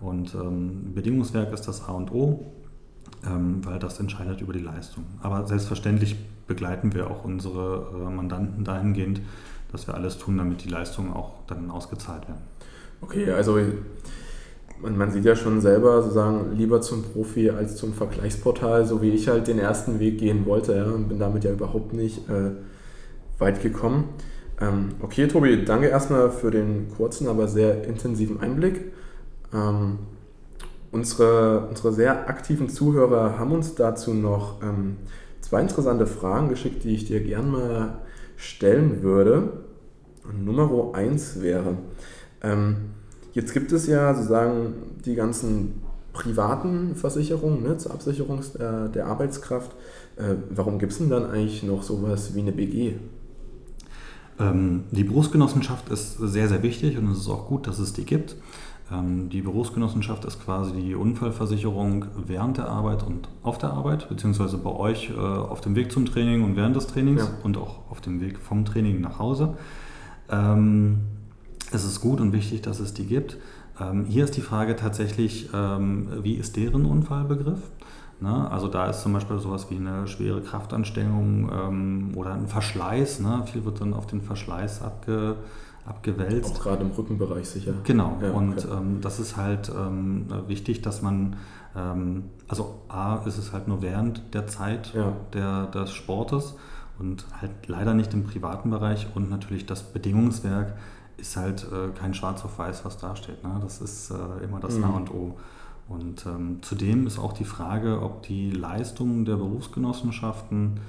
Und 0.00 0.34
ähm, 0.34 0.94
Bedingungswerk 0.94 1.52
ist 1.52 1.68
das 1.68 1.88
A 1.88 1.92
und 1.92 2.10
O, 2.12 2.52
ähm, 3.26 3.64
weil 3.64 3.78
das 3.78 4.00
entscheidet 4.00 4.40
über 4.40 4.52
die 4.52 4.60
Leistung. 4.60 5.04
Aber 5.22 5.46
selbstverständlich 5.46 6.16
begleiten 6.46 6.94
wir 6.94 7.10
auch 7.10 7.24
unsere 7.24 7.92
äh, 7.94 8.10
Mandanten 8.10 8.64
dahingehend, 8.64 9.20
dass 9.72 9.86
wir 9.86 9.94
alles 9.94 10.18
tun, 10.18 10.36
damit 10.36 10.64
die 10.64 10.68
Leistungen 10.68 11.12
auch 11.12 11.34
dann 11.46 11.70
ausgezahlt 11.70 12.28
werden. 12.28 12.42
Okay, 13.00 13.30
also 13.30 13.58
man, 14.80 14.96
man 14.96 15.10
sieht 15.10 15.24
ja 15.24 15.36
schon 15.36 15.60
selber 15.60 16.02
sozusagen 16.02 16.56
lieber 16.56 16.80
zum 16.80 17.02
Profi 17.02 17.50
als 17.50 17.76
zum 17.76 17.92
Vergleichsportal, 17.92 18.86
so 18.86 19.02
wie 19.02 19.10
ich 19.10 19.28
halt 19.28 19.46
den 19.46 19.58
ersten 19.58 19.98
Weg 20.00 20.18
gehen 20.18 20.46
wollte 20.46 20.74
ja, 20.74 20.84
und 20.84 21.08
bin 21.08 21.18
damit 21.18 21.44
ja 21.44 21.52
überhaupt 21.52 21.92
nicht 21.92 22.28
äh, 22.28 22.52
weit 23.38 23.62
gekommen. 23.62 24.08
Ähm, 24.60 24.90
okay, 25.02 25.26
Tobi, 25.28 25.64
danke 25.64 25.88
erstmal 25.88 26.30
für 26.30 26.50
den 26.50 26.88
kurzen, 26.96 27.28
aber 27.28 27.48
sehr 27.48 27.84
intensiven 27.84 28.40
Einblick. 28.40 28.92
Ähm, 29.52 29.98
unsere, 30.92 31.66
unsere 31.68 31.92
sehr 31.92 32.28
aktiven 32.28 32.68
Zuhörer 32.68 33.38
haben 33.38 33.52
uns 33.52 33.74
dazu 33.74 34.14
noch 34.14 34.62
ähm, 34.62 34.96
zwei 35.40 35.60
interessante 35.60 36.06
Fragen 36.06 36.48
geschickt, 36.48 36.84
die 36.84 36.94
ich 36.94 37.04
dir 37.04 37.20
gern 37.20 37.50
mal 37.50 37.98
stellen 38.36 39.02
würde. 39.02 39.64
Und 40.24 40.44
Nummer 40.44 40.94
eins 40.94 41.40
wäre, 41.40 41.76
ähm, 42.42 42.76
jetzt 43.34 43.52
gibt 43.52 43.72
es 43.72 43.86
ja 43.86 44.14
sozusagen 44.14 44.74
die 45.04 45.14
ganzen 45.14 45.82
privaten 46.12 46.94
Versicherungen 46.94 47.62
ne, 47.62 47.76
zur 47.76 47.92
Absicherung 47.92 48.40
der, 48.58 48.88
der 48.88 49.06
Arbeitskraft. 49.06 49.72
Äh, 50.16 50.34
warum 50.50 50.78
gibt 50.78 50.92
es 50.92 50.98
denn 50.98 51.10
dann 51.10 51.26
eigentlich 51.26 51.62
noch 51.62 51.82
sowas 51.82 52.34
wie 52.34 52.40
eine 52.40 52.52
BG? 52.52 52.94
Ähm, 54.38 54.84
die 54.90 55.04
Berufsgenossenschaft 55.04 55.88
ist 55.90 56.18
sehr, 56.18 56.48
sehr 56.48 56.62
wichtig 56.62 56.98
und 56.98 57.10
es 57.10 57.18
ist 57.18 57.28
auch 57.28 57.46
gut, 57.46 57.66
dass 57.66 57.78
es 57.78 57.92
die 57.92 58.04
gibt. 58.04 58.36
Ähm, 58.92 59.28
die 59.30 59.42
Berufsgenossenschaft 59.42 60.24
ist 60.24 60.42
quasi 60.42 60.72
die 60.72 60.94
Unfallversicherung 60.94 62.06
während 62.26 62.58
der 62.58 62.68
Arbeit 62.68 63.02
und 63.02 63.28
auf 63.42 63.58
der 63.58 63.70
Arbeit, 63.70 64.08
beziehungsweise 64.08 64.58
bei 64.58 64.70
euch 64.70 65.10
äh, 65.10 65.18
auf 65.18 65.60
dem 65.60 65.74
Weg 65.74 65.90
zum 65.92 66.06
Training 66.06 66.44
und 66.44 66.56
während 66.56 66.76
des 66.76 66.86
Trainings 66.86 67.22
Ja. 67.22 67.28
und 67.42 67.56
auch 67.56 67.90
auf 67.90 68.00
dem 68.00 68.20
Weg 68.20 68.38
vom 68.38 68.64
Training 68.64 69.00
nach 69.00 69.18
Hause. 69.18 69.54
Ähm, 70.30 70.98
es 71.76 71.84
ist 71.84 72.00
gut 72.00 72.20
und 72.20 72.32
wichtig, 72.32 72.62
dass 72.62 72.80
es 72.80 72.94
die 72.94 73.06
gibt. 73.06 73.36
Ähm, 73.80 74.04
hier 74.06 74.24
ist 74.24 74.36
die 74.36 74.40
Frage 74.40 74.74
tatsächlich, 74.76 75.50
ähm, 75.54 76.08
wie 76.22 76.34
ist 76.34 76.56
deren 76.56 76.86
Unfallbegriff? 76.86 77.60
Ne? 78.20 78.50
Also 78.50 78.68
da 78.68 78.88
ist 78.88 79.02
zum 79.02 79.12
Beispiel 79.12 79.38
sowas 79.38 79.66
wie 79.70 79.76
eine 79.76 80.08
schwere 80.08 80.40
Kraftanstrengung 80.40 81.50
ähm, 81.52 82.12
oder 82.16 82.32
ein 82.34 82.48
Verschleiß. 82.48 83.20
Ne? 83.20 83.42
Viel 83.50 83.64
wird 83.64 83.80
dann 83.80 83.92
auf 83.92 84.06
den 84.06 84.22
Verschleiß 84.22 84.80
abge, 84.82 85.36
abgewälzt. 85.84 86.56
Auch 86.56 86.62
gerade 86.62 86.84
im 86.84 86.90
Rückenbereich 86.92 87.46
sicher. 87.48 87.74
Genau, 87.84 88.18
Ja, 88.22 88.30
und 88.30 88.58
okay. 88.64 88.68
ähm, 88.76 89.00
das 89.02 89.20
ist 89.20 89.36
halt 89.36 89.70
ähm, 89.76 90.26
wichtig, 90.46 90.80
dass 90.82 91.02
man, 91.02 91.36
ähm, 91.76 92.24
also 92.48 92.80
A, 92.88 93.16
ist 93.26 93.36
es 93.38 93.52
halt 93.52 93.68
nur 93.68 93.82
während 93.82 94.22
der 94.34 94.46
Zeit 94.46 94.92
Ja. 94.94 95.12
der, 95.34 95.66
des 95.66 95.92
Sportes 95.92 96.54
und 96.98 97.26
halt 97.42 97.50
leider 97.66 97.92
nicht 97.92 98.14
im 98.14 98.24
privaten 98.24 98.70
Bereich 98.70 99.08
und 99.14 99.28
natürlich 99.28 99.66
das 99.66 99.82
Bedingungswerk 99.82 100.72
ist 101.16 101.36
halt 101.36 101.66
äh, 101.72 101.88
kein 101.98 102.14
Schwarz 102.14 102.44
auf 102.44 102.58
Weiß, 102.58 102.84
was 102.84 102.98
da 102.98 103.16
steht. 103.16 103.42
Ne? 103.42 103.58
Das 103.62 103.80
ist 103.80 104.10
äh, 104.10 104.44
immer 104.44 104.60
das 104.60 104.76
Mhm. 104.76 104.84
A 104.84 104.88
und 104.88 105.10
O. 105.10 105.36
Und 105.88 106.26
ähm, 106.26 106.58
zudem 106.62 107.06
ist 107.06 107.18
auch 107.18 107.32
die 107.32 107.44
Frage, 107.44 108.02
ob 108.02 108.22
die 108.22 108.50
Leistungen 108.50 109.24
der 109.24 109.36
Berufsgenossenschaften 109.36 110.80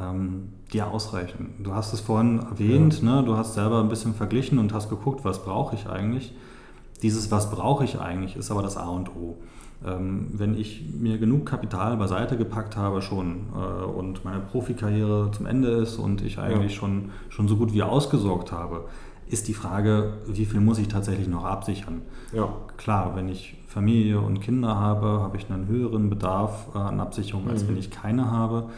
ähm, 0.00 0.48
dir 0.72 0.88
ausreichen. 0.88 1.54
Du 1.60 1.74
hast 1.74 1.92
es 1.92 2.00
vorhin 2.00 2.40
erwähnt, 2.40 3.02
ne? 3.02 3.22
du 3.24 3.36
hast 3.36 3.54
selber 3.54 3.80
ein 3.80 3.88
bisschen 3.88 4.14
verglichen 4.14 4.58
und 4.58 4.72
hast 4.72 4.88
geguckt, 4.88 5.24
was 5.24 5.44
brauche 5.44 5.76
ich 5.76 5.88
eigentlich. 5.88 6.34
Dieses, 7.02 7.30
was 7.30 7.50
brauche 7.50 7.84
ich 7.84 8.00
eigentlich, 8.00 8.36
ist 8.36 8.50
aber 8.50 8.62
das 8.62 8.76
A 8.76 8.88
und 8.88 9.14
O. 9.14 9.38
Ähm, 9.86 10.28
wenn 10.32 10.58
ich 10.58 10.84
mir 10.92 11.16
genug 11.16 11.46
Kapital 11.46 11.96
beiseite 11.96 12.36
gepackt 12.36 12.76
habe 12.76 13.00
schon 13.00 13.46
äh, 13.54 13.84
und 13.84 14.24
meine 14.24 14.40
Profikarriere 14.40 15.30
zum 15.30 15.46
Ende 15.46 15.70
ist 15.70 15.96
und 15.96 16.22
ich 16.22 16.38
eigentlich 16.38 16.74
ja. 16.74 16.80
schon, 16.80 17.10
schon 17.30 17.48
so 17.48 17.56
gut 17.56 17.72
wie 17.72 17.82
ausgesorgt 17.82 18.52
habe, 18.52 18.84
ist 19.30 19.48
die 19.48 19.54
Frage, 19.54 20.14
wie 20.26 20.44
viel 20.44 20.60
muss 20.60 20.78
ich 20.78 20.88
tatsächlich 20.88 21.28
noch 21.28 21.44
absichern? 21.44 22.02
Ja. 22.32 22.48
Klar, 22.76 23.14
wenn 23.14 23.28
ich 23.28 23.56
Familie 23.68 24.20
und 24.20 24.40
Kinder 24.40 24.76
habe, 24.76 25.06
habe 25.20 25.36
ich 25.36 25.48
einen 25.50 25.68
höheren 25.68 26.10
Bedarf 26.10 26.66
äh, 26.74 26.78
an 26.78 27.00
Absicherung, 27.00 27.48
als 27.48 27.62
mhm. 27.62 27.68
wenn 27.68 27.76
ich 27.76 27.90
keine 27.90 28.30
habe. 28.30 28.70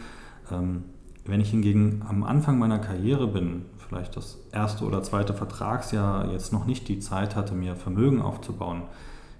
Ähm, 0.51 0.83
wenn 1.25 1.41
ich 1.41 1.49
hingegen 1.49 2.03
am 2.07 2.23
Anfang 2.23 2.59
meiner 2.59 2.79
Karriere 2.79 3.27
bin, 3.27 3.65
vielleicht 3.77 4.15
das 4.15 4.39
erste 4.51 4.85
oder 4.85 5.01
zweite 5.03 5.33
Vertragsjahr 5.33 6.31
jetzt 6.31 6.53
noch 6.53 6.65
nicht 6.65 6.87
die 6.87 6.99
Zeit 6.99 7.35
hatte, 7.35 7.53
mir 7.53 7.75
Vermögen 7.75 8.21
aufzubauen, 8.21 8.83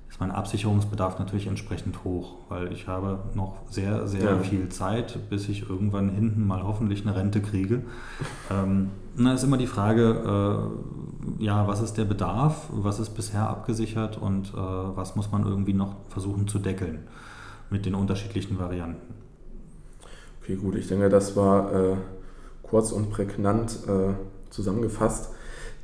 ist 0.09 0.19
mein 0.19 0.31
Absicherungsbedarf 0.31 1.19
natürlich 1.19 1.47
entsprechend 1.47 2.03
hoch, 2.03 2.35
weil 2.47 2.71
ich 2.71 2.87
habe 2.87 3.19
noch 3.33 3.57
sehr, 3.69 4.07
sehr 4.07 4.35
ja. 4.35 4.39
viel 4.39 4.69
Zeit, 4.69 5.29
bis 5.29 5.49
ich 5.49 5.69
irgendwann 5.69 6.09
hinten 6.09 6.45
mal 6.47 6.63
hoffentlich 6.63 7.05
eine 7.05 7.15
Rente 7.15 7.41
kriege. 7.41 7.81
Ähm, 8.51 8.91
da 9.17 9.33
ist 9.33 9.43
immer 9.43 9.57
die 9.57 9.67
Frage, 9.67 10.69
äh, 11.39 11.43
ja, 11.43 11.67
was 11.67 11.81
ist 11.81 11.97
der 11.97 12.05
Bedarf, 12.05 12.69
was 12.71 12.99
ist 12.99 13.11
bisher 13.11 13.47
abgesichert 13.47 14.17
und 14.17 14.53
äh, 14.53 14.57
was 14.57 15.15
muss 15.15 15.31
man 15.31 15.45
irgendwie 15.45 15.73
noch 15.73 15.95
versuchen 16.09 16.47
zu 16.47 16.59
deckeln 16.59 17.07
mit 17.69 17.85
den 17.85 17.95
unterschiedlichen 17.95 18.59
Varianten. 18.59 19.13
Okay, 20.41 20.55
gut, 20.55 20.75
ich 20.75 20.87
denke, 20.87 21.09
das 21.09 21.35
war 21.35 21.73
äh, 21.73 21.95
kurz 22.63 22.91
und 22.91 23.11
prägnant 23.11 23.79
äh, 23.87 24.13
zusammengefasst. 24.49 25.29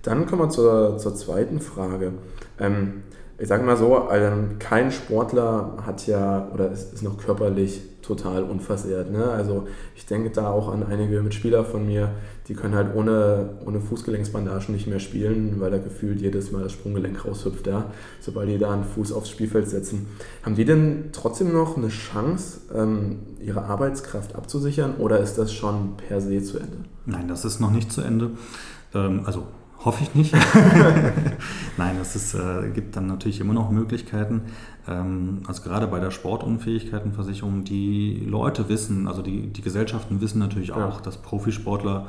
Dann 0.02 0.26
kommen 0.26 0.44
wir 0.44 0.50
zur, 0.50 0.98
zur 0.98 1.16
zweiten 1.16 1.60
Frage. 1.60 2.14
Ähm, 2.60 3.04
ich 3.38 3.48
sage 3.48 3.64
mal 3.64 3.78
so, 3.78 3.96
also 3.96 4.28
kein 4.60 4.92
Sportler 4.92 5.78
hat 5.86 6.06
ja 6.08 6.50
oder 6.54 6.72
ist, 6.72 6.94
ist 6.94 7.04
noch 7.04 7.18
körperlich 7.18 7.82
total 8.02 8.44
unversehrt. 8.44 9.12
Ne? 9.12 9.30
Also 9.30 9.68
ich 9.96 10.06
denke 10.06 10.32
da 10.32 10.50
auch 10.50 10.72
an 10.72 10.86
einige 10.86 11.22
Mitspieler 11.22 11.64
von 11.64 11.86
mir, 11.86 12.12
die 12.50 12.56
können 12.56 12.76
halt 12.76 12.96
ohne, 12.96 13.52
ohne 13.66 13.80
Fußgelenksbandagen 13.80 14.74
nicht 14.74 14.88
mehr 14.88 15.00
spielen, 15.00 15.60
weil 15.60 15.70
da 15.72 15.78
gefühlt 15.78 16.20
jedes 16.20 16.52
Mal 16.52 16.64
das 16.64 16.74
Sprunggelenk 16.74 17.24
raushüpft, 17.24 17.68
ja? 17.68 17.86
sobald 18.20 18.50
die 18.50 18.58
da 18.58 18.74
einen 18.74 18.84
Fuß 18.84 19.14
aufs 19.14 19.30
Spielfeld 19.30 19.70
setzen. 19.70 20.08
Haben 20.44 20.56
die 20.56 20.66
denn 20.66 21.10
trotzdem 21.12 21.54
noch 21.54 21.78
eine 21.78 21.90
Chance, 21.90 22.62
ähm, 22.74 23.20
ihre 23.40 23.64
Arbeitskraft 23.64 24.36
abzusichern 24.36 24.96
oder 24.98 25.20
ist 25.20 25.38
das 25.38 25.54
schon 25.54 25.96
per 25.96 26.20
se 26.20 26.42
zu 26.42 26.58
Ende? 26.58 26.78
Nein, 27.06 27.28
das 27.28 27.46
ist 27.46 27.60
noch 27.60 27.72
nicht 27.72 27.92
zu 27.92 28.02
Ende. 28.02 28.32
Ähm, 28.94 29.22
also 29.26 29.46
Hoffe 29.86 30.04
ich 30.04 30.14
nicht. 30.14 30.34
Nein, 31.78 31.96
es 32.02 32.34
äh, 32.34 32.70
gibt 32.74 32.98
dann 32.98 33.08
natürlich 33.08 33.40
immer 33.40 33.54
noch 33.54 33.72
Möglichkeiten. 33.72 34.42
Ähm, 34.90 35.44
also 35.48 35.62
gerade 35.62 35.88
bei 35.88 36.02
der 36.02 36.12
Sportunfähigkeitenversicherung, 36.12 37.64
die 37.64 38.26
Leute 38.28 38.68
wissen, 38.68 39.08
also 39.08 39.22
die, 39.22 39.48
die 39.48 39.62
Gesellschaften 39.62 40.20
wissen 40.20 40.40
natürlich 40.40 40.74
auch, 40.74 40.98
ja. 40.98 41.02
dass 41.02 41.18
Profisportler 41.18 42.08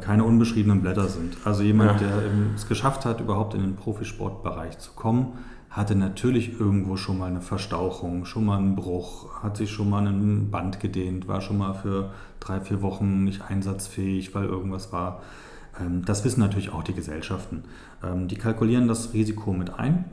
keine 0.00 0.24
unbeschriebenen 0.24 0.80
Blätter 0.80 1.06
sind. 1.06 1.36
Also 1.44 1.62
jemand, 1.62 2.00
ja. 2.00 2.08
der 2.08 2.22
es 2.56 2.66
geschafft 2.66 3.04
hat, 3.04 3.20
überhaupt 3.20 3.54
in 3.54 3.60
den 3.60 3.76
Profisportbereich 3.76 4.78
zu 4.78 4.90
kommen, 4.92 5.34
hatte 5.70 5.94
natürlich 5.94 6.58
irgendwo 6.58 6.96
schon 6.96 7.18
mal 7.18 7.26
eine 7.26 7.40
Verstauchung, 7.40 8.24
schon 8.24 8.46
mal 8.46 8.58
einen 8.58 8.74
Bruch, 8.74 9.42
hat 9.42 9.56
sich 9.56 9.70
schon 9.70 9.90
mal 9.90 10.06
ein 10.06 10.50
Band 10.50 10.80
gedehnt, 10.80 11.28
war 11.28 11.40
schon 11.40 11.58
mal 11.58 11.74
für 11.74 12.10
drei, 12.40 12.60
vier 12.60 12.82
Wochen 12.82 13.24
nicht 13.24 13.42
einsatzfähig, 13.48 14.34
weil 14.34 14.46
irgendwas 14.46 14.92
war. 14.92 15.22
Ähm, 15.80 16.04
das 16.04 16.24
wissen 16.24 16.40
natürlich 16.40 16.72
auch 16.72 16.82
die 16.82 16.94
Gesellschaften. 16.94 17.64
Ähm, 18.02 18.28
die 18.28 18.36
kalkulieren 18.36 18.88
das 18.88 19.12
Risiko 19.12 19.52
mit 19.52 19.78
ein 19.78 20.06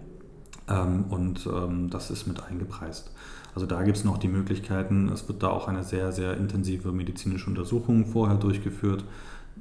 ähm, 0.68 1.06
und 1.10 1.48
das 1.90 2.12
ist 2.12 2.28
mit 2.28 2.44
eingepreist. 2.44 3.12
Also 3.54 3.66
da 3.66 3.84
gibt 3.84 3.96
es 3.96 4.04
noch 4.04 4.18
die 4.18 4.28
Möglichkeiten, 4.28 5.10
es 5.10 5.28
wird 5.30 5.42
da 5.42 5.48
auch 5.48 5.70
eine 5.70 5.84
sehr, 5.84 6.12
sehr 6.12 6.36
intensive 6.36 6.92
medizinische 6.92 7.50
Untersuchung 7.50 8.06
vorher 8.06 8.36
durchgeführt 8.36 9.06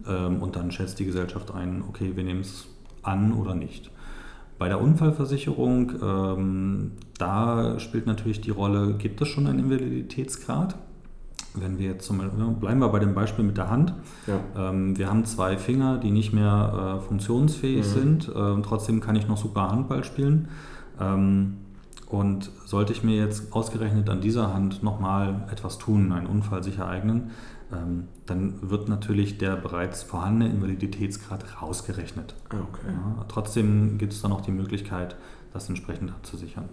und 0.05 0.57
dann 0.57 0.71
schätzt 0.71 0.99
die 0.99 1.05
Gesellschaft 1.05 1.53
ein, 1.53 1.83
okay, 1.89 2.13
wir 2.15 2.25
nehmen 2.25 2.41
es 2.41 2.67
an 3.03 3.33
oder 3.33 3.55
nicht. 3.55 3.91
Bei 4.59 4.69
der 4.69 4.81
Unfallversicherung, 4.81 6.91
da 7.19 7.79
spielt 7.79 8.07
natürlich 8.07 8.41
die 8.41 8.51
Rolle, 8.51 8.95
gibt 8.95 9.21
es 9.23 9.29
schon 9.29 9.47
einen 9.47 9.61
Invaliditätsgrad? 9.61 10.77
Wenn 11.55 11.79
wir 11.79 11.91
jetzt 11.91 12.07
zum 12.07 12.19
Beispiel, 12.19 12.45
bleiben 12.59 12.81
wir 12.81 12.89
bei 12.89 12.99
dem 12.99 13.15
Beispiel 13.15 13.45
mit 13.45 13.57
der 13.57 13.71
Hand. 13.71 13.95
Ja. 14.27 14.71
Ähm, 14.71 14.99
wir 14.99 15.09
haben 15.09 15.25
zwei 15.25 15.57
Finger, 15.57 15.99
die 15.99 16.11
nicht 16.11 16.33
mehr 16.33 16.99
äh, 16.99 17.07
funktionsfähig 17.07 17.87
mhm. 17.87 17.91
sind. 17.91 18.33
Ähm, 18.35 18.63
trotzdem 18.65 19.01
kann 19.01 19.15
ich 19.15 19.29
noch 19.29 19.37
super 19.37 19.71
Handball 19.71 20.03
spielen. 20.03 20.49
Ähm, 21.01 21.59
und 22.09 22.51
sollte 22.65 22.93
ich 22.93 23.05
mir 23.05 23.17
jetzt 23.17 23.53
ausgerechnet 23.53 24.11
an 24.11 24.21
dieser 24.21 24.53
Hand 24.53 24.83
nochmal 24.83 25.47
etwas 25.51 25.79
tun, 25.79 26.13
einen 26.13 26.27
Unfall 26.27 26.63
sich 26.63 26.79
ereignen, 26.79 27.31
ähm, 27.64 27.64
dann 28.27 28.59
wird 28.63 28.89
natürlich 28.89 29.39
der 29.39 29.57
bereits 29.57 30.03
vorhandene 30.03 30.53
Invaliditätsgrad 30.53 31.63
rausgerechnet. 31.63 32.35
Ah, 32.51 32.57
okay. 32.69 32.87
Ja, 32.89 33.25
trotzdem 33.29 33.99
gibt 33.99 34.13
es 34.13 34.23
dann 34.23 34.31
noch 34.31 34.41
die 34.41 34.53
Möglichkeit, 34.53 35.17
das 35.53 35.69
entsprechend 35.69 36.11
abzusichern. 36.11 36.69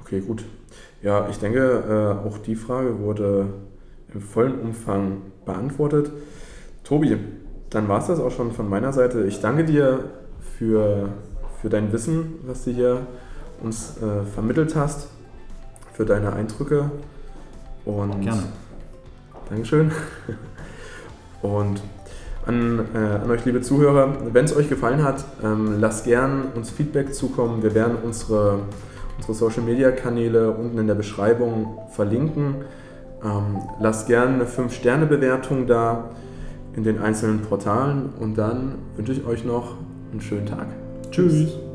Okay, 0.00 0.20
gut. 0.20 0.44
Ja, 1.02 1.28
ich 1.28 1.38
denke, 1.38 1.58
äh, 2.22 2.26
auch 2.26 2.38
die 2.38 2.56
Frage 2.56 2.98
wurde 3.00 3.48
im 4.12 4.20
vollen 4.20 4.58
Umfang 4.60 5.22
beantwortet. 5.44 6.10
Tobi, 6.84 7.18
dann 7.70 7.88
war 7.88 8.00
es 8.00 8.06
das 8.06 8.20
auch 8.20 8.30
schon 8.30 8.52
von 8.52 8.68
meiner 8.68 8.92
Seite. 8.92 9.24
Ich 9.26 9.40
danke 9.40 9.64
dir 9.64 10.04
für, 10.58 11.10
für 11.60 11.68
dein 11.68 11.92
Wissen, 11.92 12.36
was 12.46 12.64
du 12.64 12.70
hier 12.70 13.06
uns 13.62 13.96
äh, 13.98 14.24
vermittelt 14.24 14.76
hast, 14.76 15.08
für 15.92 16.04
deine 16.04 16.32
Eindrücke. 16.32 16.90
Und 17.84 18.20
Gerne. 18.20 18.44
Dankeschön. 19.50 19.90
Und 21.42 21.82
an, 22.46 22.80
äh, 22.94 22.98
an, 22.98 23.30
euch, 23.30 23.44
liebe 23.44 23.60
Zuhörer, 23.60 24.16
wenn 24.32 24.44
es 24.44 24.56
euch 24.56 24.68
gefallen 24.68 25.04
hat, 25.04 25.24
ähm, 25.44 25.80
lasst 25.80 26.04
gern 26.04 26.46
uns 26.54 26.70
Feedback 26.70 27.14
zukommen. 27.14 27.62
Wir 27.62 27.74
werden 27.74 27.98
unsere, 28.02 28.60
unsere 29.16 29.34
Social 29.34 29.62
Media 29.62 29.90
Kanäle 29.90 30.50
unten 30.50 30.78
in 30.78 30.86
der 30.86 30.94
Beschreibung 30.94 31.78
verlinken. 31.90 32.56
Ähm, 33.22 33.60
lasst 33.80 34.06
gerne 34.06 34.34
eine 34.34 34.44
5-Sterne-Bewertung 34.44 35.66
da 35.66 36.10
in 36.74 36.84
den 36.84 37.00
einzelnen 37.00 37.42
Portalen 37.42 38.10
und 38.20 38.38
dann 38.38 38.76
wünsche 38.96 39.12
ich 39.12 39.26
euch 39.26 39.44
noch 39.44 39.74
einen 40.12 40.20
schönen 40.20 40.46
Tag. 40.46 40.68
Tschüss. 41.10 41.67